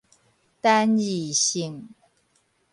[0.61, 1.89] 單字性